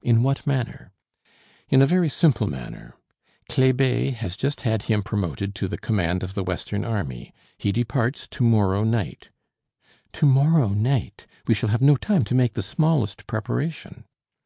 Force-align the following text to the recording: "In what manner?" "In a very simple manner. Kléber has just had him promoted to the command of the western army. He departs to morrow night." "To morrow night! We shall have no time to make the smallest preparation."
"In 0.00 0.22
what 0.22 0.46
manner?" 0.46 0.92
"In 1.68 1.82
a 1.82 1.86
very 1.86 2.08
simple 2.08 2.46
manner. 2.46 2.94
Kléber 3.50 4.14
has 4.14 4.34
just 4.34 4.62
had 4.62 4.84
him 4.84 5.02
promoted 5.02 5.54
to 5.56 5.68
the 5.68 5.76
command 5.76 6.22
of 6.22 6.32
the 6.32 6.42
western 6.42 6.86
army. 6.86 7.34
He 7.58 7.70
departs 7.70 8.26
to 8.28 8.42
morrow 8.42 8.82
night." 8.82 9.28
"To 10.14 10.24
morrow 10.24 10.68
night! 10.70 11.26
We 11.46 11.52
shall 11.52 11.68
have 11.68 11.82
no 11.82 11.96
time 11.96 12.24
to 12.24 12.34
make 12.34 12.54
the 12.54 12.62
smallest 12.62 13.26
preparation." 13.26 14.06